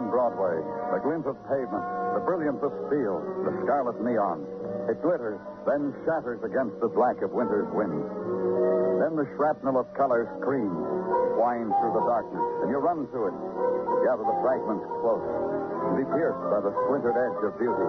[0.00, 0.56] On Broadway,
[0.96, 1.84] the glint of pavement,
[2.16, 4.48] the brilliance of steel, the scarlet neon.
[4.88, 5.36] It glitters,
[5.68, 8.00] then shatters against the black of winter's wind.
[8.96, 10.88] Then the shrapnel of color screams,
[11.36, 13.36] winds through the darkness, and you run to it,
[14.08, 15.28] gather the fragments close,
[15.84, 17.88] and be pierced by the splintered edge of beauty.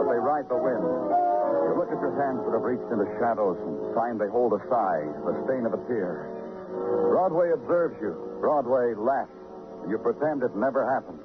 [0.00, 0.80] But they ride the wind.
[0.80, 4.62] You look at your hands that have reached into shadows and find they hold a
[4.72, 6.24] sigh, the stain of a tear.
[7.12, 8.16] Broadway observes you.
[8.40, 9.37] Broadway laughs.
[9.86, 11.20] You pretend it never happened.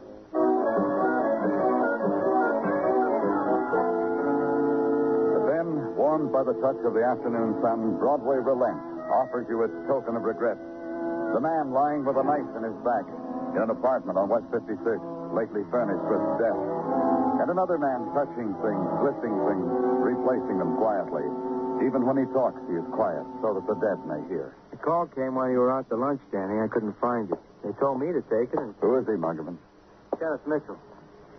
[5.34, 9.74] But then, warmed by the touch of the afternoon sun, Broadway relents, offers you its
[9.88, 10.58] token of regret.
[11.34, 13.10] The man lying with a knife in his back
[13.56, 14.78] in an apartment on West 56,
[15.34, 16.62] lately furnished with death.
[17.42, 19.68] And another man touching things, lifting things,
[20.02, 21.26] replacing them quietly.
[21.86, 24.56] Even when he talks, he is quiet so that the dead may hear.
[24.72, 26.62] The call came while you were out to lunch, Danny.
[26.62, 27.38] I couldn't find you.
[27.64, 29.58] They told me to take it, and Who is he, Muggavan?
[30.20, 30.78] Kenneth Mitchell.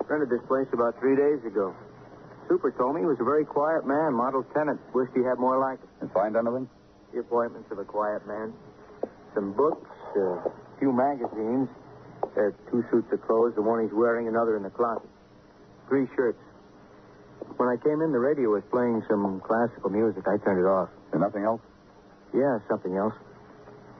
[0.09, 1.75] Rented this place about three days ago.
[2.49, 4.81] Super told me he was a very quiet man, model tenant.
[4.93, 5.89] Wished he had more like him.
[6.03, 6.69] You find anything?
[7.13, 8.53] The appointments of a quiet man.
[9.35, 11.69] Some books, a few magazines.
[12.37, 15.09] Are two suits of clothes, the one he's wearing, another in the closet.
[15.89, 16.41] Three shirts.
[17.57, 20.25] When I came in, the radio was playing some classical music.
[20.27, 20.89] I turned it off.
[21.13, 21.61] And nothing else?
[22.35, 23.15] Yeah, something else.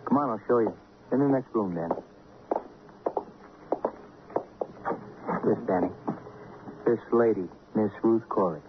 [0.09, 0.75] Come on, I'll show you.
[1.13, 1.95] In the next room, Danny.
[5.45, 5.91] This, Danny.
[6.87, 7.45] This lady,
[7.75, 8.61] Miss Ruth Corey.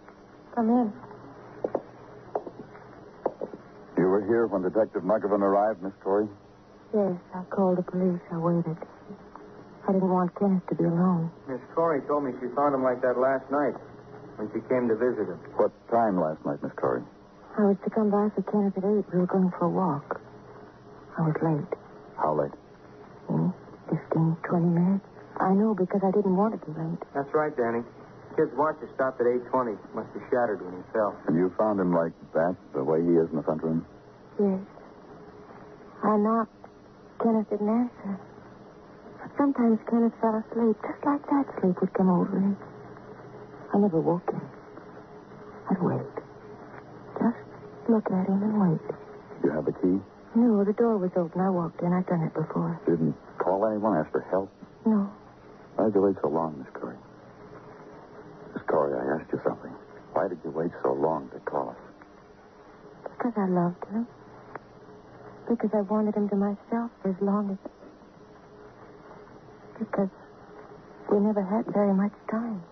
[0.56, 0.94] Come in.
[3.98, 6.28] You were here when Detective Muggavan arrived, Miss Corey?
[6.94, 8.20] Yes, I called the police.
[8.32, 8.78] I waited.
[9.88, 11.32] I didn't want Kenneth to be alone.
[11.48, 13.76] Miss Corey told me she found him like that last night
[14.36, 15.40] when she came to visit him.
[15.56, 17.04] What time last night, Miss Corey?
[17.58, 19.14] I was to come by for Kenneth at 8.
[19.14, 20.20] We were going for a walk.
[21.18, 21.80] I was late.
[22.18, 22.52] How late?
[23.28, 23.50] Hmm?
[23.88, 25.15] 15, 20 minutes.
[25.40, 27.00] I know because I didn't want to be late.
[27.14, 27.84] That's right, Danny.
[28.36, 29.78] Kid's watch had stopped at 8.20.
[29.96, 31.16] Must have shattered when he fell.
[31.28, 33.86] And you found him like that, the way he is in the front room?
[34.40, 34.60] Yes.
[36.04, 36.52] I knocked.
[37.24, 38.20] Kenneth didn't answer.
[39.22, 40.76] But sometimes Kenneth fell asleep.
[40.84, 42.58] Just like that sleep would come over him.
[43.74, 44.42] I never woke him.
[45.72, 46.16] I'd wait.
[47.16, 47.40] Just
[47.90, 48.84] look at him and wait.
[48.88, 50.00] Did you have the key?
[50.36, 51.40] No, the door was open.
[51.40, 51.94] I walked in.
[51.94, 52.80] I've done it before.
[52.86, 54.52] Didn't call anyone, ask for help?
[54.86, 55.10] No.
[55.76, 56.98] Why did you wait so long, Miss Corey?
[58.54, 59.72] Miss Corey, I asked you something.
[60.14, 61.78] Why did you wait so long to call us?
[63.04, 64.08] Because I loved him.
[65.50, 67.58] Because I wanted him to myself for as long as.
[69.78, 70.10] Because
[71.12, 72.64] we never had very much time.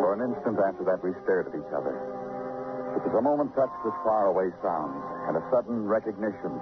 [0.00, 1.92] For an instant after that, we stared at each other.
[2.96, 6.56] It was a moment touched with faraway sounds and a sudden recognition.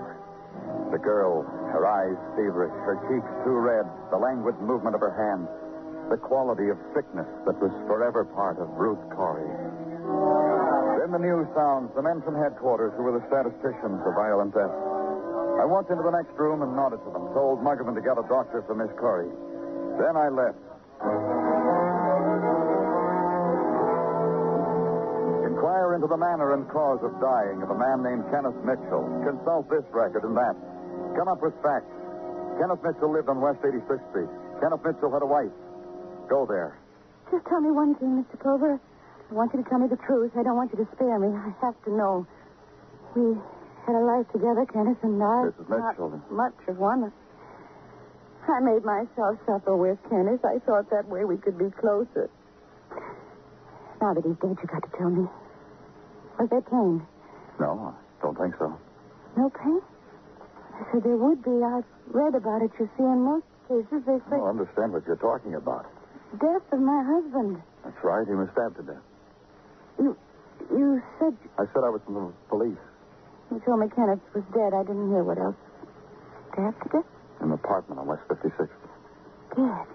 [0.93, 1.43] The girl,
[1.75, 5.51] her eyes feverish, her cheeks too red, the languid movement of her hands,
[6.11, 9.49] the quality of sickness that was forever part of Ruth Corey.
[11.01, 14.73] Then the news sounds, the men from headquarters who were the statisticians of violent death.
[15.59, 18.27] I walked into the next room and nodded to them, told Muggavan to get a
[18.29, 19.31] doctor for Miss Corey.
[19.99, 21.54] Then I left.
[25.75, 29.11] Inquire into the manner and cause of dying of a man named Kenneth Mitchell.
[29.27, 30.55] Consult this record and that.
[31.19, 31.91] Come up with facts.
[32.63, 34.31] Kenneth Mitchell lived on West 86th Street.
[34.63, 35.51] Kenneth Mitchell had a wife.
[36.31, 36.79] Go there.
[37.27, 38.39] Just tell me one thing, Mr.
[38.39, 38.79] Clover.
[38.79, 40.31] I want you to tell me the truth.
[40.39, 41.35] I don't want you to spare me.
[41.35, 42.23] I have to know.
[43.19, 43.35] We
[43.83, 45.51] had a life together, Kenneth and I.
[45.51, 45.67] Mrs.
[45.75, 46.23] Mitchell.
[46.31, 47.11] Not much of one.
[48.47, 50.47] I made myself suffer with Kenneth.
[50.47, 52.31] I thought that way we could be closer.
[53.99, 55.27] Now that he's dead, you got to tell me.
[56.39, 57.07] Was there pain?
[57.61, 58.75] No, I don't think so.
[59.37, 59.81] No pain?
[60.75, 61.63] I said there would be.
[61.63, 62.71] I've read about it.
[62.79, 65.87] You see, in most cases they oh, I say don't understand what you're talking about.
[66.41, 67.63] death of my husband.
[67.85, 68.27] That's right.
[68.27, 69.05] He was stabbed to death.
[69.99, 70.17] You,
[70.71, 72.83] you said I said I was from the police
[73.51, 74.75] you told me Kenneth was dead.
[74.75, 75.55] I didn't hear what else.
[76.53, 77.11] Stabbed to death?
[77.41, 78.69] in an apartment on West 56th.
[79.55, 79.87] Dead.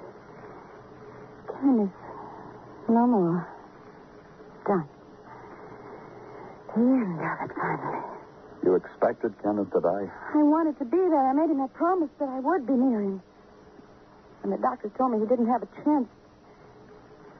[1.48, 1.92] Kenneth.
[2.88, 3.48] No more.
[4.68, 4.88] Done.
[6.76, 8.02] The end of it, finally.
[8.64, 10.06] You expected Kenneth to die?
[10.36, 11.26] I wanted to be there.
[11.28, 13.22] I made him that promise that I would be near him.
[14.44, 16.08] And the doctor told me he didn't have a chance.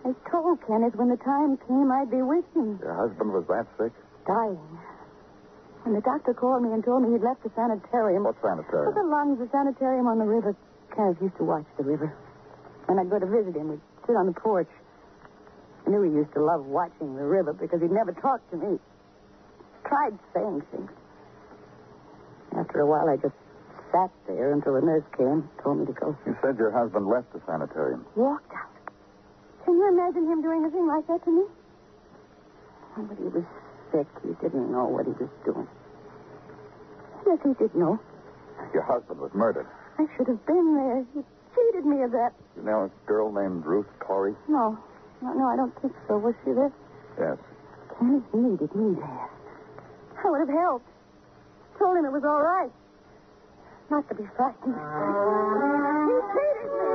[0.06, 2.80] I told Kenneth when the time came I'd be with him.
[2.82, 3.92] Your husband was that sick?
[4.26, 4.80] Dying.
[5.84, 8.24] When the doctor called me and told me he'd left the sanitarium.
[8.24, 8.96] What sanitarium?
[8.96, 10.56] the lungs, the sanitarium on the river.
[10.96, 12.16] Kenneth used to watch the river.
[12.88, 14.72] When I'd go to visit him, we'd sit on the porch.
[15.86, 18.80] I knew he used to love watching the river because he'd never talked to me.
[19.90, 20.92] Tried saying things.
[22.56, 23.34] After a while, I just
[23.92, 26.16] sat there until the nurse came, and told me to go.
[26.26, 28.06] You said your husband left the sanitarium.
[28.16, 28.70] Walked out.
[29.66, 31.44] Can you imagine him doing a thing like that to me?
[32.98, 33.44] But he was
[33.92, 34.08] sick.
[34.22, 35.68] He didn't know what he was doing.
[37.26, 38.00] Yes, he did know.
[38.74, 39.68] Your husband was murdered.
[39.98, 41.06] I should have been there.
[41.14, 41.22] He
[41.56, 42.34] cheated me of that.
[42.58, 44.36] You know a girl named Ruth Corey?
[44.48, 44.78] No.
[45.22, 46.18] No, no, I don't think so.
[46.18, 46.72] Was she there?
[47.20, 47.38] Yes.
[47.98, 49.30] Kenneth needed me there.
[50.24, 50.88] I would have helped.
[51.78, 52.72] Told him it was all right.
[53.90, 54.76] Not to be frightened.
[54.76, 56.88] He cheated me.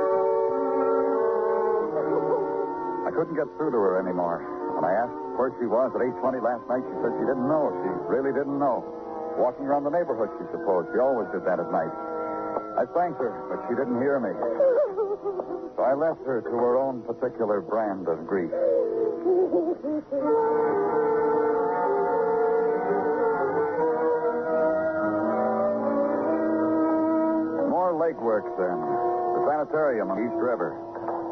[3.05, 4.45] I couldn't get through to her anymore.
[4.77, 7.73] When I asked where she was at 8.20 last night, she said she didn't know.
[7.81, 8.85] She really didn't know.
[9.41, 10.93] Walking around the neighborhood, she supposed.
[10.93, 11.91] She always did that at night.
[12.77, 14.31] I thanked her, but she didn't hear me.
[15.75, 18.51] So I left her to her own particular brand of grief.
[27.95, 28.77] lake works then.
[28.77, 30.75] The sanitarium on East River.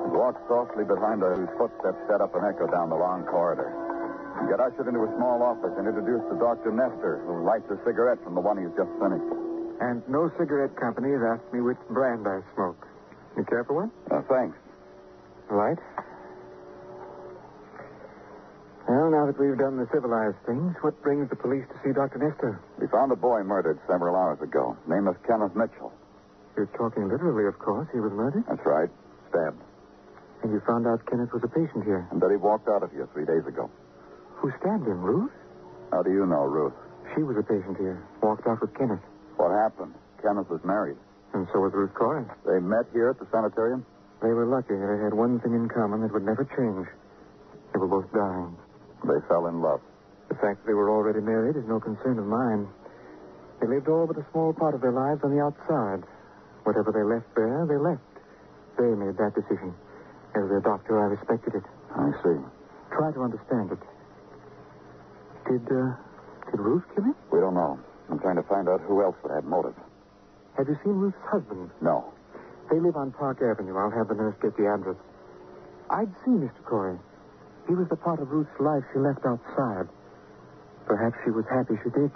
[0.07, 3.71] We walked softly behind her, whose footsteps set up an echo down the long corridor.
[4.50, 6.75] Got ushered into a small office and introduced to Dr.
[6.75, 9.25] Nestor, who lights a cigarette from the one he's just finished.
[9.80, 12.86] And no cigarette company has asked me which brand I smoke.
[13.38, 13.92] You care for one?
[14.12, 14.57] Uh, thanks.
[15.50, 15.80] Right.
[18.88, 22.19] Well, now that we've done the civilized things, what brings the police to see Dr.
[22.19, 22.59] Nestor?
[22.80, 24.75] We found a boy murdered several hours ago.
[24.88, 25.94] Name is Kenneth Mitchell.
[26.55, 27.88] You're talking literally, of course.
[27.91, 28.44] He was murdered.
[28.47, 28.89] That's right.
[29.29, 29.61] Stabbed.
[30.44, 32.07] And you found out Kenneth was a patient here.
[32.11, 33.71] And that he walked out of here three days ago.
[34.38, 35.01] Who stabbed him?
[35.01, 35.31] Ruth?
[35.91, 36.73] How do you know, Ruth?
[37.15, 38.03] She was a patient here.
[38.21, 39.01] Walked out with Kenneth.
[39.38, 39.95] What happened?
[40.21, 40.97] Kenneth was married.
[41.33, 42.25] And so was Ruth Corey.
[42.45, 43.85] They met here at the sanitarium?
[44.21, 44.75] They were lucky.
[44.75, 46.88] They had one thing in common that would never change.
[47.73, 48.56] They were both dying.
[49.03, 49.81] They fell in love.
[50.29, 52.67] The fact that they were already married is no concern of mine.
[53.59, 56.03] They lived all but a small part of their lives on the outside.
[56.63, 58.04] Whatever they left there, they left.
[58.77, 59.74] They made that decision.
[60.36, 61.65] As their doctor, I respected it.
[61.94, 62.39] I see.
[62.95, 63.81] Try to understand it.
[65.45, 65.94] Did, uh,
[66.50, 67.15] did Ruth kill him?
[67.31, 67.77] We don't know.
[68.10, 69.75] I'm trying to find out who else would have motive.
[70.57, 71.69] Have you seen Ruth's husband?
[71.81, 72.13] No.
[72.71, 73.75] They live on Park Avenue.
[73.77, 74.95] I'll have the nurse get the address.
[75.89, 76.63] I'd see Mr.
[76.66, 76.98] Corey.
[77.68, 79.88] He was the part of Ruth's life she left outside.
[80.86, 82.12] Perhaps she was happy she did.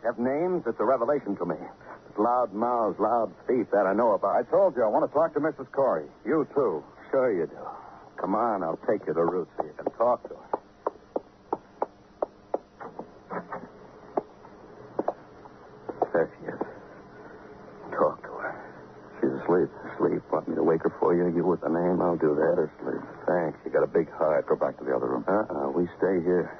[0.00, 0.14] Clover.
[0.14, 0.62] Have names?
[0.66, 1.56] It's a revelation to me.
[2.08, 4.36] It's loud mouths, loud feet, that I know about.
[4.36, 5.70] I told you I want to talk to Mrs.
[5.72, 6.06] Corey.
[6.24, 6.82] You too.
[7.10, 7.58] Sure you do.
[8.20, 10.60] Come on, I'll take you to Ruth so you can talk to her.
[16.12, 16.60] There she is.
[17.98, 18.54] Talk to her.
[19.20, 19.70] She's asleep.
[19.94, 20.22] Asleep.
[20.30, 21.26] Want me to wake her for you?
[21.34, 22.00] You with the name?
[22.00, 22.54] I'll do that.
[22.54, 23.02] Her sleep.
[23.26, 23.58] Thanks.
[23.64, 24.46] You got a big heart.
[24.46, 25.24] Go back to the other room.
[25.26, 25.70] Uh-uh.
[25.70, 26.50] We stay here.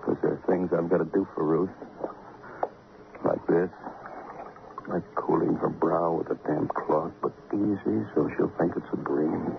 [0.00, 1.70] Because there are things I've got to do for Ruth.
[3.24, 3.70] Like this.
[4.88, 8.96] Like cooling her brow with a damp cloth, but easy so she'll think it's a
[9.02, 9.50] dream.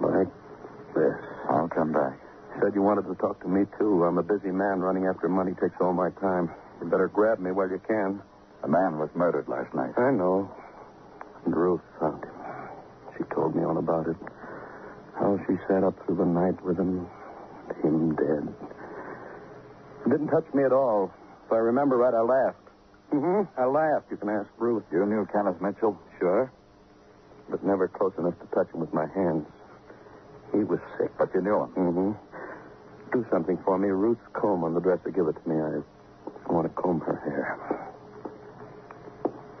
[0.00, 0.28] Like
[0.94, 1.20] this.
[1.50, 2.18] I'll come back.
[2.62, 4.04] Said you wanted to talk to me, too.
[4.04, 4.80] I'm a busy man.
[4.80, 6.50] Running after money takes all my time.
[6.80, 8.22] You better grab me while you can.
[8.62, 9.92] A man was murdered last night.
[9.98, 10.50] I know.
[11.44, 12.32] And Ruth found him.
[13.18, 14.16] She told me all about it.
[15.18, 17.06] How she sat up through the night with him.
[17.82, 18.48] Him dead.
[20.06, 21.12] It didn't touch me at all.
[21.46, 22.64] If I remember right, I laughed.
[23.12, 23.60] Mm-hmm.
[23.60, 24.06] I laughed.
[24.10, 24.84] You can ask Ruth.
[24.90, 25.98] You knew Kenneth Mitchell?
[26.18, 26.50] Sure.
[27.50, 29.46] But never close enough to touch him with my hands.
[30.54, 31.10] He was sick.
[31.18, 31.70] But you knew him.
[31.76, 32.10] Mm-hmm.
[33.12, 33.88] Do something for me.
[33.88, 35.10] Ruth's comb on the dresser.
[35.10, 35.56] Give it to me.
[35.56, 35.82] I,
[36.52, 37.58] want to comb her hair.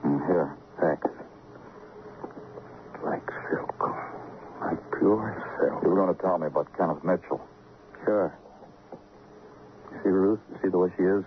[0.04, 0.56] Mm, Here.
[0.80, 1.08] Thanks.
[3.04, 3.80] Like silk.
[4.60, 5.82] Like pure silk.
[5.82, 7.40] You were going to tell me about Kenneth Mitchell.
[8.04, 8.32] Sure.
[9.92, 10.40] You see Ruth?
[10.50, 11.24] You see the way she is?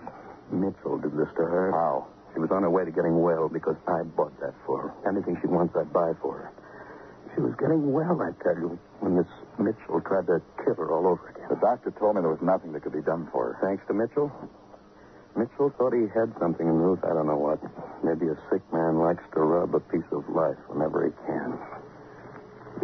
[0.52, 1.72] Mitchell did this to her.
[1.72, 2.08] How?
[2.34, 5.10] She was on her way to getting well because I bought that for her.
[5.10, 6.52] Anything she wants, I buy for her.
[7.36, 9.28] She was getting well, I tell you, when this
[9.60, 11.48] Mitchell tried to kill her all over again.
[11.50, 13.58] The doctor told me there was nothing that could be done for her.
[13.62, 14.32] Thanks to Mitchell?
[15.36, 17.00] Mitchell thought he had something in Ruth.
[17.04, 17.62] I don't know what.
[18.04, 21.58] Maybe a sick man likes to rub a piece of life whenever he can.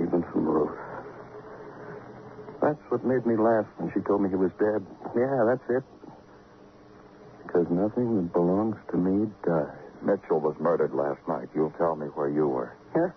[0.02, 0.78] Even from Ruth.
[2.62, 4.86] That's what made me laugh when she told me he was dead.
[5.18, 5.84] Yeah, that's it.
[7.46, 9.78] Because nothing that belongs to me dies.
[10.02, 11.50] Mitchell was murdered last night.
[11.54, 12.76] You'll tell me where you were.
[12.96, 13.12] Yeah.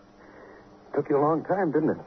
[0.95, 2.05] Took you a long time, didn't it?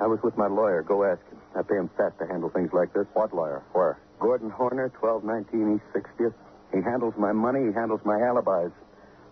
[0.00, 0.82] I was with my lawyer.
[0.82, 1.38] Go ask him.
[1.54, 3.06] I pay him fat to handle things like this.
[3.12, 3.62] What lawyer?
[3.72, 3.98] Where?
[4.18, 6.34] Gordon Horner, 1219 East 60th.
[6.72, 7.66] He handles my money.
[7.66, 8.72] He handles my alibis.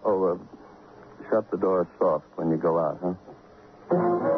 [0.04, 0.37] Oh, uh,
[1.30, 4.38] shut the door soft when you go out, huh?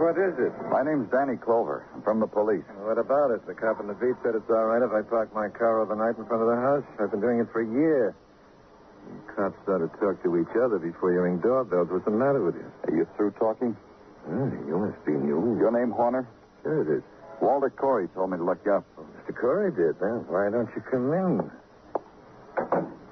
[0.00, 0.48] What is it?
[0.72, 1.84] My name's Danny Clover.
[1.92, 2.64] I'm from the police.
[2.80, 3.44] What about it?
[3.46, 6.16] The cop in the beat said it's all right if I park my car overnight
[6.16, 6.84] in front of the house.
[6.96, 8.16] I've been doing it for a year.
[9.04, 11.88] You cops ought to talk to each other before you ring doorbells.
[11.92, 12.64] What's the matter with you?
[12.88, 13.76] Are you through talking?
[14.24, 15.60] Oh, you must be new.
[15.60, 16.26] Your name Horner?
[16.62, 17.04] Sure it is.
[17.40, 18.84] Walter Corey told me to look you up.
[18.96, 19.36] Oh, Mr.
[19.36, 20.24] Corey did, huh?
[20.32, 21.50] Why don't you come in?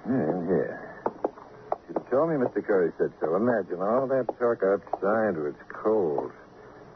[0.09, 1.05] Yeah, in here.
[1.89, 2.65] You told me Mr.
[2.65, 3.37] Corey said so.
[3.37, 6.33] Imagine all that talk outside where it's cold.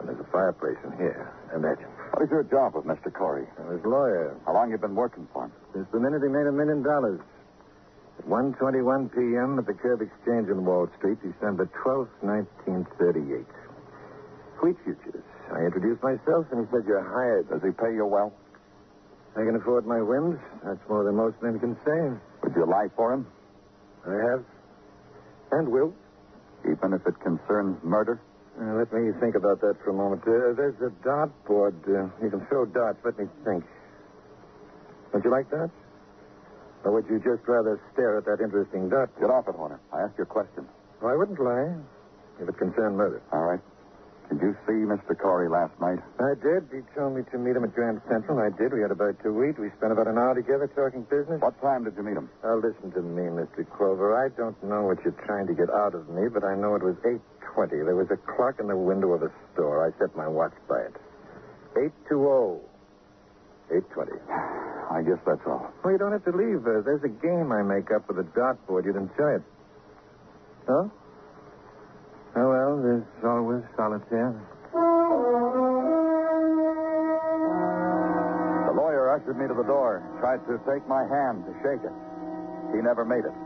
[0.03, 1.31] And there's a fireplace in here.
[1.55, 1.87] Imagine.
[2.11, 3.07] What is your job with Mr.
[3.15, 3.47] Corey?
[3.55, 4.35] I'm his lawyer.
[4.45, 5.53] How long you been working for him?
[5.73, 7.21] Since the minute he made a million dollars.
[8.19, 9.59] At 1.21 p.m.
[9.63, 13.47] at the Curb Exchange in Wall Street, December 12th, 1938.
[14.59, 15.23] Wheat futures.
[15.55, 17.49] I introduced myself, and he said, you're hired.
[17.49, 18.35] Does he pay you well?
[19.39, 20.39] I can afford my whims.
[20.67, 22.19] That's more than most men can say.
[22.43, 23.27] Would you lie for him?
[24.07, 24.45] I have.
[25.53, 25.95] And will.
[26.67, 28.21] Even if it concerns murder?
[28.53, 30.23] Uh, let me think about that for a moment.
[30.23, 31.77] Uh, there's a dartboard.
[31.89, 32.99] Uh, you can throw darts.
[33.05, 33.65] Let me think.
[35.15, 35.71] Would you like that?
[36.85, 39.11] Or would you just rather stare at that interesting dart?
[39.21, 39.81] Get off it, Horner.
[39.93, 40.67] I asked you a question.
[41.01, 41.75] I wouldn't lie
[42.41, 43.23] if it concerned murder.
[43.33, 43.61] All right.
[44.33, 45.13] Did you see Mr.
[45.13, 46.01] Corey last night?
[46.17, 46.65] I did.
[46.73, 48.41] He told me to meet him at Grand Central.
[48.41, 48.73] I did.
[48.73, 49.61] We had about two weeks.
[49.61, 51.37] We spent about an hour together talking business.
[51.45, 52.31] What time did you meet him?
[52.41, 53.69] Now, listen to me, Mr.
[53.77, 54.17] Clover.
[54.17, 56.83] I don't know what you're trying to get out of me, but I know it
[56.83, 57.85] was 8.20.
[57.85, 59.85] There was a clock in the window of the store.
[59.85, 60.97] I set my watch by it.
[62.09, 62.57] 8.20.
[63.69, 64.17] 8.20.
[64.97, 65.69] I guess that's all.
[65.85, 66.65] Well, you don't have to leave.
[66.65, 68.87] Uh, there's a game I make up with a dartboard.
[68.87, 69.43] You'd enjoy it.
[70.69, 70.91] Oh?
[72.73, 74.33] Well, there's always solitaire.
[74.73, 74.81] The
[78.73, 81.93] lawyer ushered me to the door, tried to take my hand to shake it.
[82.73, 83.37] He never made it.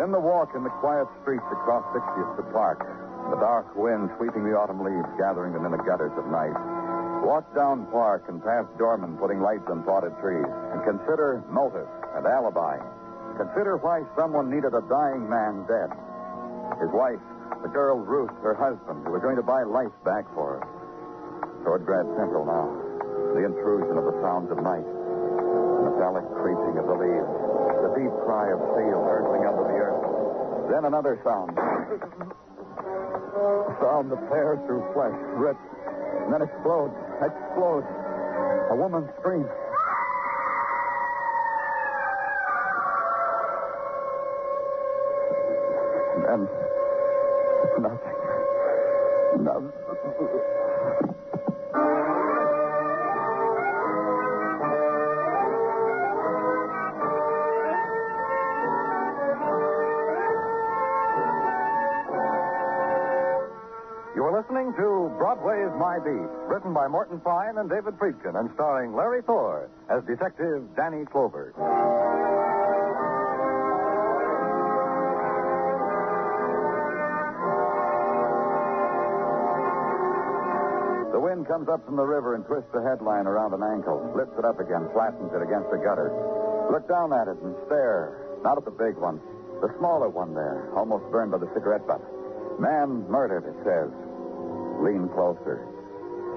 [0.00, 2.80] Then the walk in the quiet streets across 60th to Park,
[3.28, 6.56] the dark wind sweeping the autumn leaves, gathering them in the gutters at night.
[7.28, 12.24] Walk down Park and past doormen putting lights on potted trees, and consider motive and
[12.24, 12.80] alibi.
[13.36, 15.90] Consider why someone needed a dying man dead.
[16.80, 17.20] His wife,
[17.62, 20.62] the girl Ruth, her husband, who were going to buy life back for her.
[21.64, 22.68] Toward Grand Central now.
[23.32, 24.84] The intrusion of the sounds of night.
[24.84, 27.32] The metallic creeping of the leaves.
[27.80, 30.68] The deep cry of steel hurtling under the earth.
[30.68, 31.56] Then another sound.
[31.56, 35.64] A sound that tears through flesh, rips,
[36.24, 36.92] and then explodes.
[37.24, 37.88] Explodes.
[38.70, 39.46] A woman scream.
[46.32, 46.48] Nothing.
[64.14, 68.48] You are listening to Broadway's My Beat, written by Morton Fine and David Friedkin, and
[68.54, 71.52] starring Larry Thor as Detective Danny Clover.
[81.42, 84.56] Comes up from the river and twists the headline around an ankle, lifts it up
[84.56, 86.08] again, flattens it against the gutter.
[86.72, 88.40] Look down at it and stare.
[88.40, 89.20] Not at the big one,
[89.60, 92.00] the smaller one there, almost burned by the cigarette butt.
[92.56, 93.92] Man murdered, it says.
[94.80, 95.68] Lean closer.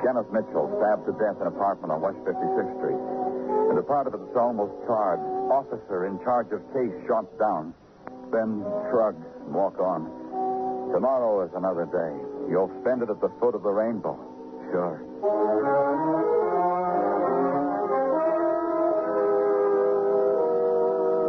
[0.04, 3.02] Kenneth Mitchell stabbed to death in an apartment on West 56th Street.
[3.72, 5.24] And a part of it is almost charred.
[5.48, 7.72] Officer in charge of case shot down.
[8.36, 10.92] Then shrug and walk on.
[10.92, 12.12] Tomorrow is another day.
[12.52, 14.35] You'll spend it at the foot of the rainbow.
[14.72, 16.06] Sure.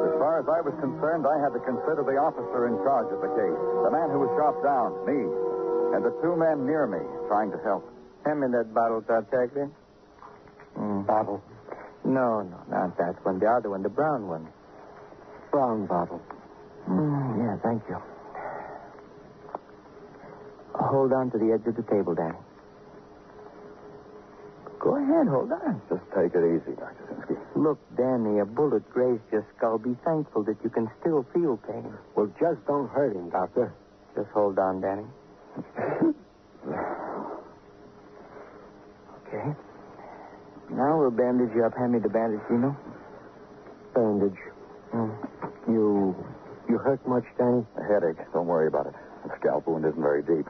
[0.07, 3.21] As far as I was concerned, I had to consider the officer in charge of
[3.25, 3.61] the case.
[3.87, 5.21] The man who was shot down, me,
[5.97, 7.85] and the two men near me trying to help.
[8.25, 9.71] Hand me that bottle, Tartaglia.
[10.77, 11.07] Mm.
[11.07, 11.43] Bottle.
[12.05, 13.39] No, no, not that one.
[13.39, 14.47] The other one, the brown one.
[15.51, 16.21] Brown bottle.
[16.89, 17.97] Mm, yeah, thank you.
[20.75, 22.39] Hold on to the edge of the table, Danny.
[24.87, 25.83] Go ahead, hold on.
[25.91, 26.95] Just take it easy, Dr.
[27.11, 27.37] Sinsky.
[27.57, 29.79] Look, Danny, a bullet grazed your skull.
[29.79, 31.93] Be thankful that you can still feel pain.
[32.15, 33.75] Well, just don't hurt him, Doctor.
[34.15, 35.03] Just hold on, Danny.
[39.27, 39.57] okay.
[40.71, 41.77] Now we'll bandage you up.
[41.77, 42.77] Hand me the bandage, Gino.
[43.93, 44.39] Bandage.
[44.95, 45.17] Mm.
[45.67, 46.15] You.
[46.69, 47.67] You hurt much, Danny?
[47.77, 48.25] A headache.
[48.33, 48.95] Don't worry about it.
[49.25, 50.47] The scalp wound isn't very deep.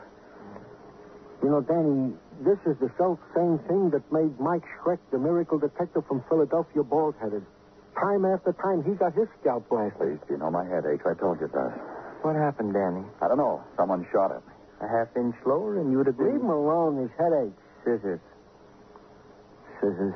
[1.42, 2.12] You know, Danny,
[2.44, 6.82] this is the self same thing that made Mike Schreck, the miracle detective from Philadelphia,
[6.82, 7.44] bald headed.
[7.94, 10.20] Time after time, he got his scalp blasted.
[10.20, 11.00] Please, you know my headache.
[11.06, 11.72] I told you that.
[12.22, 13.04] What happened, Danny?
[13.22, 13.62] I don't know.
[13.76, 14.52] Someone shot at me.
[14.82, 16.26] A half inch lower, and you would have been.
[16.32, 17.56] Leave him alone, his headache.
[17.84, 18.20] Scissors.
[19.80, 20.14] Scissors.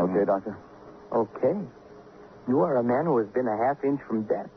[0.00, 0.24] Okay, hmm.
[0.26, 0.58] Doctor?
[1.12, 1.56] Okay.
[2.48, 4.50] You are a man who has been a half inch from death.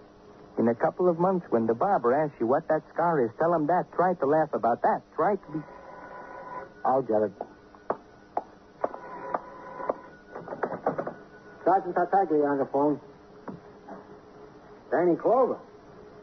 [0.57, 3.53] In a couple of months, when the barber asks you what that scar is, tell
[3.53, 3.85] him that.
[3.93, 5.01] Try to laugh about that.
[5.15, 5.59] Try to be.
[6.83, 7.31] I'll get it.
[11.63, 12.99] Sergeant Tartaglia on the phone.
[14.89, 15.59] Danny Clover.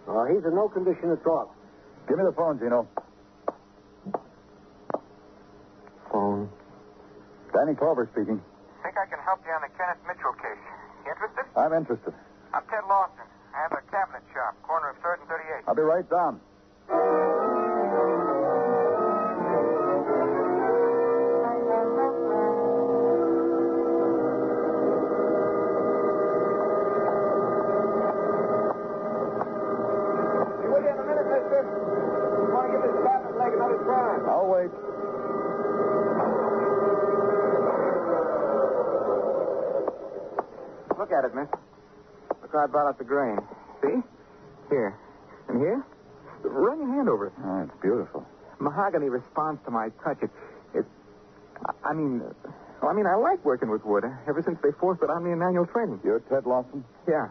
[0.09, 1.55] Oh, he's in no condition to talk.
[2.09, 2.89] Give me the phone, Gino.
[6.11, 6.49] Phone.
[7.53, 8.41] Danny Clover speaking.
[8.83, 10.59] Think I can help you on the Kenneth Mitchell case.
[11.05, 11.45] You interested?
[11.57, 12.15] I'm interested.
[12.53, 13.34] I'm Ted Lawson.
[33.15, 34.19] Cabinet leg another try.
[34.29, 34.71] I'll wait.
[40.99, 41.49] Look at it, miss.
[42.43, 43.39] Look how I brought out the grain.
[43.83, 44.01] See?
[44.71, 44.99] Here.
[45.59, 45.85] Here?
[46.43, 47.33] Run your hand over it.
[47.43, 48.27] Oh, it's beautiful.
[48.61, 50.19] Mahogany responds to my touch.
[50.23, 50.31] It,
[50.75, 50.85] it,
[51.65, 52.21] I- I mean,
[52.83, 54.05] well, I mean, I like working with wood.
[54.05, 56.01] Eh, ever since they forced it on me in manual training.
[56.05, 56.85] You're Ted Lawson?
[57.09, 57.29] Yeah.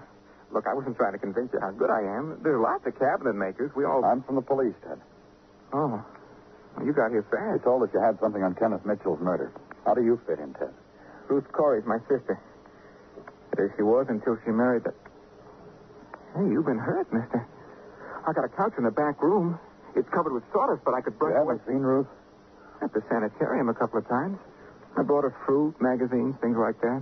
[0.52, 2.40] Look, I wasn't trying to convince you how good I am.
[2.44, 3.72] There's lots of cabinet makers.
[3.76, 4.04] We all.
[4.06, 5.00] I'm from the police, Ted.
[5.74, 6.04] Oh.
[6.78, 7.64] Well, you got here fast.
[7.64, 9.52] told us you had something on Kenneth Mitchell's murder.
[9.86, 10.74] How do you fit in, Ted?
[11.28, 12.40] Ruth Corey's my sister.
[13.56, 14.96] There she was until she married that.
[16.36, 17.48] Hey, you've been hurt, mister.
[18.28, 19.60] I got a couch in the back room.
[19.96, 22.08] It's covered with sawdust, but I could brush You haven't seen Ruth?
[22.82, 24.40] At the sanitarium a couple of times.
[24.98, 27.02] I brought her fruit, magazines, things like that.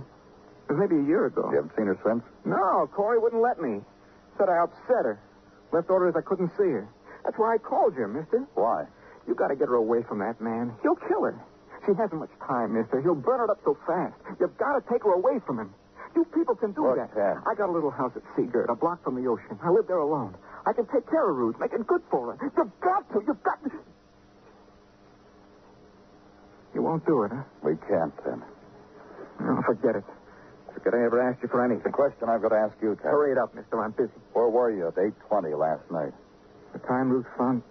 [0.68, 1.48] It was maybe a year ago.
[1.50, 2.22] You haven't seen her since?
[2.44, 3.80] No, Corey wouldn't let me.
[4.38, 5.20] Said I upset her.
[5.72, 6.88] Left orders I couldn't see her.
[7.24, 8.44] That's why I called you, mister.
[8.54, 8.84] Why?
[9.26, 10.72] You gotta get her away from that man.
[10.82, 11.36] He'll kill her.
[11.86, 13.00] She hasn't much time, mister.
[13.00, 14.14] He'll burn her up so fast.
[14.40, 15.74] You've gotta take her away from him.
[16.14, 17.14] You people can do Look, that.
[17.14, 17.36] Ted.
[17.46, 19.58] I got a little house at Sea Girt, a block from the ocean.
[19.62, 20.36] I live there alone.
[20.66, 22.38] I can take care of Ruth, make it good for her.
[22.42, 23.20] You've got to.
[23.26, 23.70] You've got to.
[26.74, 27.42] You won't do it, huh?
[27.62, 28.40] We can't, Ted.
[29.40, 30.04] No, forget it.
[30.72, 31.82] Forget I ever asked you for anything.
[31.84, 33.10] The question I've got to ask you, Ted.
[33.12, 33.82] Hurry it up, mister.
[33.82, 34.12] I'm busy.
[34.32, 36.14] Where were you at 8.20 last night?
[36.72, 37.62] The time Ruth found.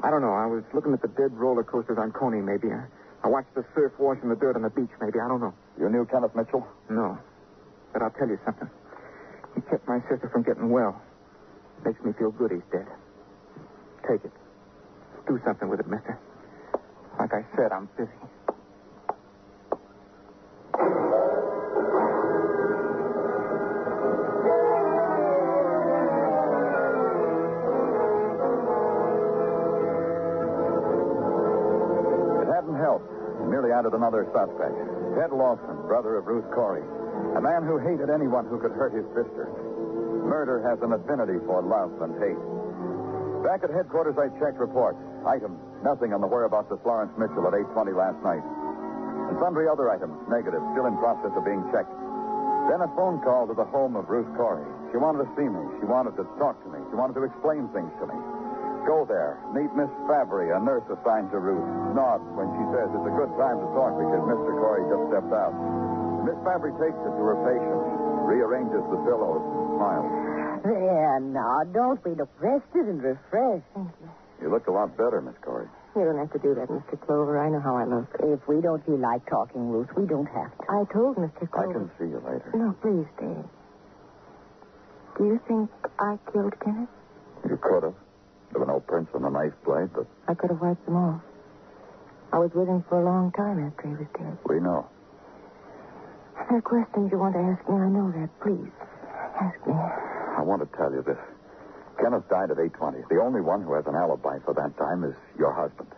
[0.00, 0.32] I don't know.
[0.32, 2.68] I was looking at the dead roller coasters on Coney, maybe.
[2.70, 2.86] I,
[3.24, 5.18] I watched the surf washing the dirt on the beach, maybe.
[5.18, 5.52] I don't know.
[5.78, 6.66] You knew Kenneth Mitchell?
[6.88, 7.18] No.
[7.92, 8.70] But I'll tell you something.
[9.56, 11.00] He kept my sister from getting well.
[11.84, 12.86] Makes me feel good he's dead.
[14.08, 14.32] Take it.
[15.26, 16.18] Do something with it, mister.
[17.18, 18.10] Like I said, I'm busy.
[32.40, 33.08] It hadn't helped.
[33.40, 34.74] It merely added another suspect.
[35.16, 36.84] Ted Lawson, brother of Ruth Corey.
[37.36, 39.48] A man who hated anyone who could hurt his sister.
[40.30, 42.38] Murder has an affinity for love and hate.
[43.42, 45.02] Back at headquarters, I checked reports.
[45.26, 48.44] Items, nothing on the whereabouts of Florence Mitchell at 8.20 last night.
[49.26, 51.90] And sundry other items, negative, still in process of being checked.
[52.70, 54.62] Then a phone call to the home of Ruth Corey.
[54.94, 55.66] She wanted to see me.
[55.82, 56.78] She wanted to talk to me.
[56.78, 58.14] She wanted to explain things to me.
[58.86, 59.42] Go there.
[59.50, 61.66] Meet Miss Fabry, a nurse assigned to Ruth.
[61.98, 64.54] Nods when she says it's a good time to talk because Mr.
[64.62, 65.58] Corey just stepped out.
[66.22, 67.82] Miss Fabry takes it to her patient,
[68.30, 69.42] rearranges the pillows,
[69.80, 70.62] and.
[70.64, 73.64] There, now, don't we look rested and refreshed?
[73.74, 73.88] thank
[74.42, 75.66] You look a lot better, Miss Corey.
[75.96, 77.00] You don't have to do that, Mr.
[77.00, 77.40] Clover.
[77.40, 78.06] I know how I look.
[78.20, 80.64] If we don't feel like talking, Ruth, we don't have to.
[80.68, 81.50] I told Mr.
[81.50, 81.70] Clover.
[81.70, 82.52] I can see you later.
[82.54, 83.44] No, please, Dave.
[85.18, 86.88] Do you think I killed Kenneth?
[87.48, 87.94] You could have.
[88.52, 91.20] There were no prints on the knife blade, but I could have wiped them off.
[92.32, 94.38] I was with him for a long time after he was dead.
[94.46, 94.86] we know.
[96.48, 97.74] There are questions you want to ask me.
[97.76, 98.30] I know that.
[98.40, 98.70] Please,
[99.40, 99.72] ask me.
[99.74, 101.18] I want to tell you this.
[102.00, 103.08] Kenneth died at 8.20.
[103.08, 105.88] The only one who has an alibi for that time is your husband.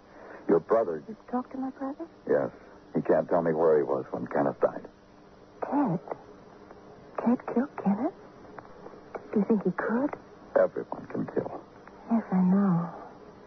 [0.48, 2.06] Your brother, You talk to my brother?
[2.28, 2.50] yes.
[2.94, 4.84] He can't tell me where he was when Kenneth died.
[5.64, 6.00] Ted.
[7.24, 8.12] Ted killed Kenneth?
[9.32, 10.10] Do you think he could?
[10.60, 11.60] Everyone can kill.
[12.10, 12.90] Yes, I know.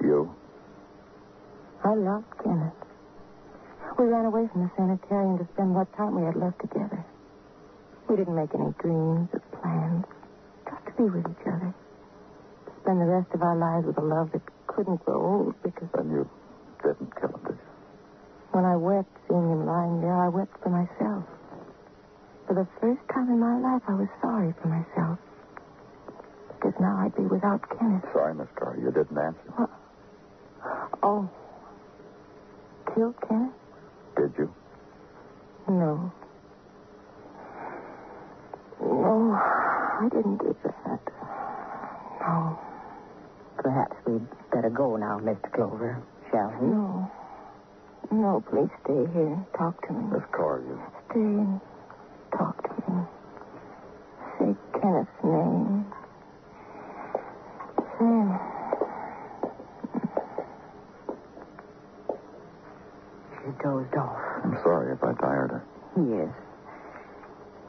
[0.02, 0.34] You?
[1.84, 2.74] I loved Kenneth.
[4.00, 7.06] We ran away from the sanitarium to spend what time we had left together.
[8.10, 10.06] We didn't make any dreams or plans.
[10.70, 11.74] Just to be with each other.
[12.66, 15.90] To spend the rest of our lives with a love that couldn't grow old because
[15.96, 16.30] Then you
[16.84, 17.70] didn't kill him, did you?
[18.52, 21.24] when I wept seeing him lying there, I wept for myself.
[22.48, 25.20] For the first time in my life, I was sorry for myself.
[26.54, 28.06] Because now I'd be without Kenneth.
[28.14, 29.68] Sorry, Miss Carr, you didn't answer.
[31.04, 31.30] Oh.
[32.94, 33.52] Killed Kenneth?
[34.16, 34.54] Did you?
[35.68, 36.12] No.
[38.80, 39.25] No,
[40.02, 41.00] I didn't do that.
[42.22, 42.60] No.
[43.58, 45.52] Perhaps we'd better go now, Mr.
[45.54, 46.68] Clover, shall we?
[46.68, 47.12] No.
[48.12, 50.04] No, please stay here and talk to me.
[50.14, 50.80] Miss Carr, you.
[51.10, 51.60] Stay and
[52.38, 53.02] talk to me.
[54.38, 55.86] Say Kenneth's name.
[57.98, 58.40] Say him.
[63.42, 64.22] She dozed off.
[64.44, 65.64] I'm sorry if I tired her.
[65.98, 66.45] Yes.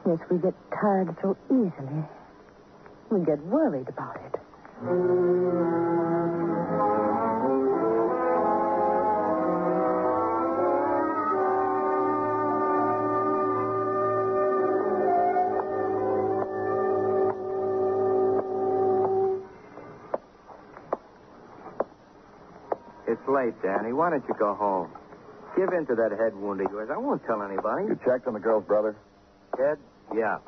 [0.07, 2.01] Yes, we get tired so easily.
[3.11, 4.39] We get worried about it.
[23.07, 23.91] It's late, Danny.
[23.91, 24.89] Why don't you go home?
[25.57, 26.87] Give in to that head wound of yours.
[26.93, 27.87] I won't tell anybody.
[27.87, 28.95] You checked on the girl's brother?
[29.57, 29.77] Ted?
[30.15, 30.39] Yeah.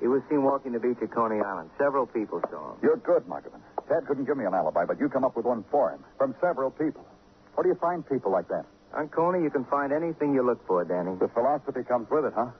[0.00, 1.70] He was seen walking the beach at Coney Island.
[1.78, 2.78] Several people saw him.
[2.82, 3.60] You're good, Muggavan.
[3.88, 6.34] Ted couldn't give me an alibi, but you come up with one for him from
[6.40, 7.06] several people.
[7.54, 8.66] Where do you find people like that?
[8.94, 11.16] On Coney, you can find anything you look for, Danny.
[11.18, 12.50] The philosophy comes with it, huh?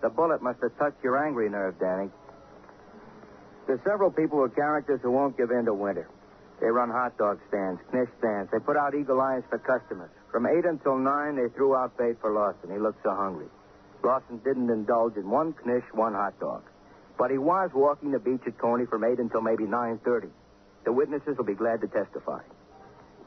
[0.00, 2.10] The bullet must have touched your angry nerve, Danny.
[3.66, 6.08] There's several people with characters who won't give in to winter.
[6.60, 8.50] They run hot dog stands, knish stands.
[8.50, 10.10] They put out eagle eyes for customers.
[10.30, 12.70] From 8 until 9, they threw out bait for Lawson.
[12.70, 13.46] He looked so hungry.
[14.04, 16.62] Lawson didn't indulge in one knish, one hot dog.
[17.18, 20.30] But he was walking the beach at Coney from 8 until maybe 9.30.
[20.84, 22.40] The witnesses will be glad to testify.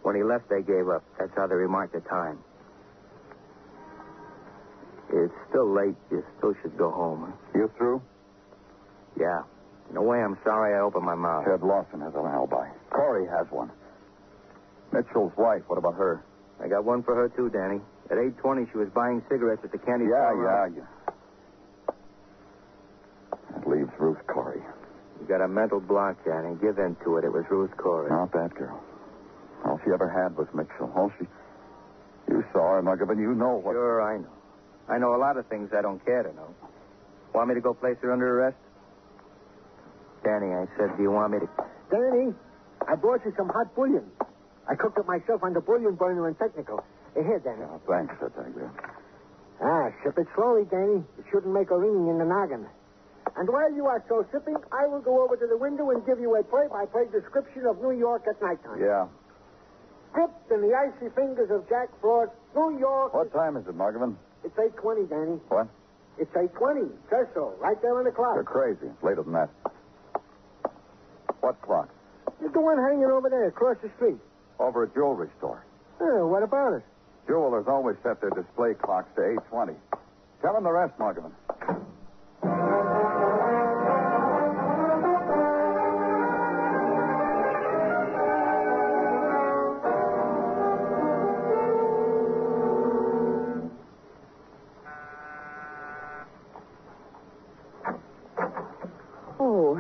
[0.02, 1.04] When he left, they gave up.
[1.18, 2.40] That's how they remarked the time.
[5.12, 5.96] It's still late.
[6.12, 7.32] You still should go home.
[7.32, 7.60] Huh?
[7.60, 8.02] You through?
[9.20, 9.44] Yeah.
[9.90, 11.46] In a way, I'm sorry I opened my mouth.
[11.46, 12.68] Ted Lawson has an alibi.
[12.90, 13.72] Corey has one.
[14.92, 16.24] Mitchell's wife, what about her?
[16.62, 17.80] I got one for her, too, Danny.
[18.10, 20.44] At 8.20, she was buying cigarettes at the candy Yeah, store.
[20.44, 21.94] yeah, yeah.
[23.54, 24.62] That leaves Ruth Corey.
[25.22, 26.56] You got a mental block, Danny.
[26.62, 27.24] Give in to it.
[27.24, 28.10] It was Ruth Corey.
[28.10, 28.80] Not that girl.
[29.66, 30.92] All she ever had was Mitchell.
[30.96, 31.26] All she.
[32.30, 33.18] You saw her, Muggavan.
[33.20, 33.74] You know what.
[33.74, 34.30] Sure, I know.
[34.88, 36.54] I know a lot of things I don't care to know.
[37.34, 38.58] Want me to go place her under arrest?
[40.24, 41.50] Danny, I said, do you want me to...
[41.92, 42.34] Danny,
[42.88, 44.06] I brought you some hot bouillon.
[44.70, 46.84] I cooked it myself on the bouillon burner in technical.
[47.16, 47.64] Here, Danny.
[47.64, 48.70] Oh, thanks, you.
[49.62, 51.04] Ah, sip it slowly, Danny.
[51.18, 52.68] It shouldn't make a ringing in the noggin.
[53.38, 56.20] And while you are so sipping, I will go over to the window and give
[56.20, 58.80] you a play-by-play description of New York at nighttime.
[58.80, 59.08] Yeah.
[60.14, 63.14] Gripped in the icy fingers of Jack Frost, New York.
[63.14, 64.16] What time is it, Muggavan?
[64.44, 65.40] It's 8.20, Danny.
[65.48, 65.68] What?
[66.18, 66.92] It's 8.20.
[67.10, 67.56] Says so.
[67.60, 68.36] Right there on the clock.
[68.36, 68.88] You're crazy.
[68.88, 69.50] It's later than that.
[71.40, 71.90] What clock?
[72.42, 74.20] It's the one hanging over there across the street.
[74.60, 75.66] Over at jewelry store.
[76.00, 76.84] Oh, what about it?
[77.28, 79.76] Jewelers always set their display clocks to 8.20.
[80.42, 81.32] Tell them the rest, Muggavan.
[99.40, 99.78] Oh,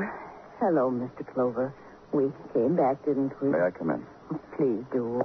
[0.60, 1.26] hello, Mr.
[1.34, 1.74] Clover.
[2.12, 3.50] We came back, didn't we?
[3.50, 4.06] May I come in?
[4.58, 5.22] Please do.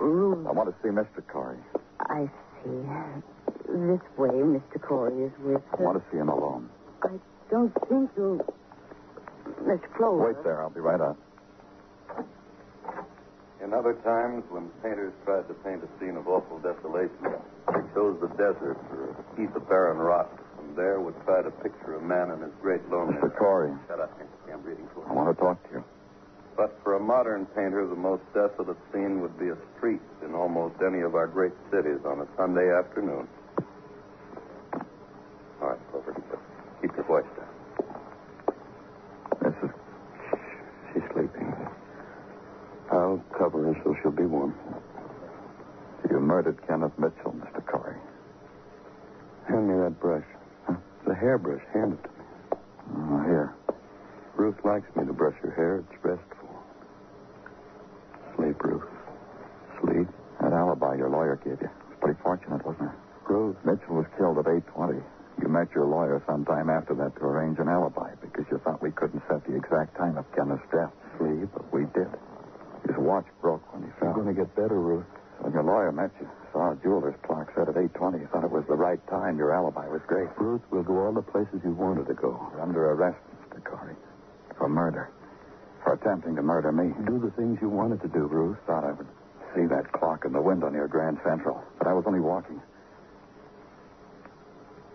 [0.00, 1.22] Ruth, I want to see Mr.
[1.30, 1.58] Corey.
[2.00, 2.28] I
[2.64, 2.80] see.
[3.68, 4.80] This way, Mr.
[4.80, 6.68] Corey is with I want to see him alone.
[7.02, 7.10] I
[7.50, 8.40] don't think you'll...
[9.62, 9.94] Mr.
[9.96, 10.32] Clover.
[10.32, 10.62] Wait there.
[10.62, 11.16] I'll be right out.
[13.62, 17.20] In other times, when painters tried to paint a scene of awful desolation,
[17.68, 20.32] they chose the desert or a piece of barren rock.
[20.56, 23.22] From there would try to picture a man in his great loneliness.
[23.22, 23.36] Mr.
[23.38, 24.52] Corey, Shut up, Nancy.
[24.52, 25.10] I'm reading for you.
[25.10, 25.84] I want to talk to you.
[26.60, 30.74] But for a modern painter, the most desolate scene would be a street in almost
[30.86, 33.26] any of our great cities on a Sunday afternoon.
[35.62, 36.12] All right, Clover,
[36.82, 37.48] keep your voice down.
[39.40, 39.70] This is.
[40.92, 41.50] She's sleeping.
[42.92, 44.54] I'll cover her so she'll be warm.
[46.10, 47.64] You murdered Kenneth Mitchell, Mr.
[47.64, 47.96] Corey.
[49.48, 50.26] Hand me that brush.
[50.66, 50.74] Huh?
[51.08, 51.62] The hairbrush.
[51.72, 52.24] Hand it to me.
[52.98, 53.54] Oh, here.
[54.36, 55.84] Ruth likes me to brush her hair.
[55.84, 56.48] It's restful.
[58.36, 58.88] Sleep, Ruth.
[59.82, 60.08] Sleep.
[60.40, 62.96] That alibi your lawyer gave you was pretty fortunate, wasn't it?
[63.28, 63.56] Ruth.
[63.66, 65.02] Mitchell was killed at 8.20.
[65.42, 68.92] You met your lawyer sometime after that to arrange an alibi because you thought we
[68.92, 70.90] couldn't set the exact time of Kenneth's death.
[71.18, 71.50] Sleep.
[71.52, 72.08] But we did.
[72.88, 74.16] His watch broke when he fell.
[74.16, 75.04] You're going to get better, Ruth.
[75.40, 78.64] When your lawyer met you, saw a jeweler's clock set at 8.20, thought it was
[78.68, 79.36] the right time.
[79.36, 80.28] Your alibi was great.
[80.38, 82.40] Ruth, we'll go all the places you wanted to go.
[82.52, 83.20] You're under arrest,
[83.52, 83.64] Mr.
[83.64, 83.96] Corey.
[84.56, 85.10] For murder.
[85.82, 86.92] For attempting to murder me.
[87.06, 88.58] Do the things you wanted to do, Ruth.
[88.66, 89.06] Thought I would
[89.56, 91.64] see that clock in the window near Grand Central.
[91.78, 92.60] But I was only walking.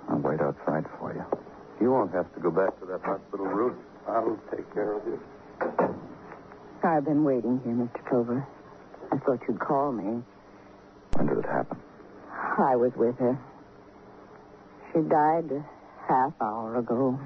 [0.08, 1.26] I'll wait outside for you.
[1.82, 3.78] You won't have to go back to that hospital, Ruth.
[4.08, 5.20] I'll take care of you.
[6.84, 8.08] I've been waiting here, Mr.
[8.08, 8.48] Clover.
[9.12, 10.24] I thought you'd call me.
[11.14, 11.80] When did it happen?
[12.32, 13.40] I was with her.
[14.94, 15.66] She died a
[16.08, 17.20] half hour ago.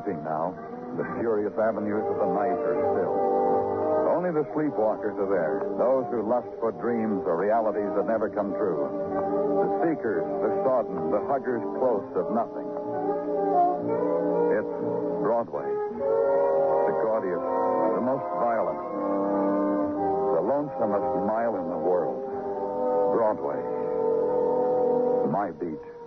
[0.00, 0.54] Sleeping now.
[0.96, 3.16] The furious avenues of the night are still.
[4.10, 8.52] Only the sleepwalkers are there, those who lust for dreams or realities that never come
[8.52, 8.88] true.
[9.60, 12.68] The seekers, the sodden, the huggers close of nothing.
[14.56, 14.74] It's
[15.20, 15.68] Broadway.
[15.68, 17.46] The gaudiest,
[17.96, 18.80] the most violent,
[20.36, 22.24] the lonesomest mile in the world.
[23.14, 23.60] Broadway.
[25.30, 25.99] My beat.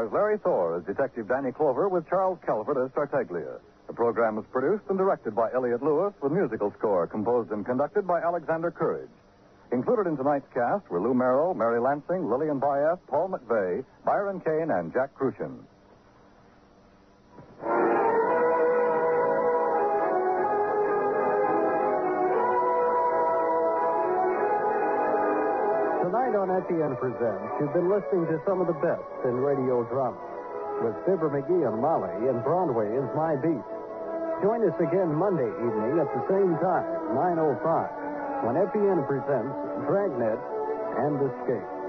[0.00, 3.60] Stars Larry Thor as Detective Danny Clover with Charles Calvert as Tartaglia.
[3.86, 8.06] The program was produced and directed by Elliott Lewis with musical score composed and conducted
[8.06, 9.10] by Alexander Courage.
[9.72, 14.70] Included in tonight's cast were Lou Merrill, Mary Lansing, Lillian Buyeff, Paul McVeigh, Byron Kane,
[14.70, 15.58] and Jack Kruschen.
[26.70, 30.14] On Presents, you've been listening to some of the best in radio drama.
[30.78, 33.66] With Fibber McGee and Molly and Broadway is My Beat.
[34.38, 39.50] Join us again Monday evening at the same time, 9.05, when FEN presents
[39.90, 40.38] Dragnet
[40.94, 41.79] and Escape.